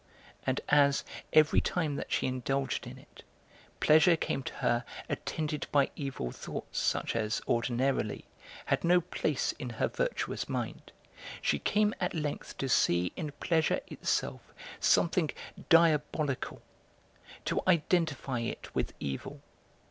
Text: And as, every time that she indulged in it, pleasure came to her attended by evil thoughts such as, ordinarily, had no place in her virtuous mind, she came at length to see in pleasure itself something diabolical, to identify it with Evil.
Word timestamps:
And 0.47 0.61
as, 0.67 1.03
every 1.31 1.61
time 1.61 1.95
that 1.97 2.11
she 2.11 2.25
indulged 2.25 2.87
in 2.87 2.97
it, 2.97 3.21
pleasure 3.79 4.15
came 4.15 4.41
to 4.41 4.53
her 4.55 4.83
attended 5.07 5.67
by 5.71 5.91
evil 5.95 6.31
thoughts 6.31 6.79
such 6.79 7.15
as, 7.15 7.39
ordinarily, 7.47 8.25
had 8.65 8.83
no 8.83 8.99
place 9.01 9.51
in 9.59 9.69
her 9.69 9.87
virtuous 9.87 10.49
mind, 10.49 10.91
she 11.39 11.59
came 11.59 11.93
at 11.99 12.15
length 12.15 12.57
to 12.57 12.67
see 12.67 13.13
in 13.15 13.31
pleasure 13.33 13.79
itself 13.85 14.41
something 14.79 15.29
diabolical, 15.69 16.63
to 17.45 17.61
identify 17.67 18.39
it 18.39 18.73
with 18.73 18.93
Evil. 18.99 19.39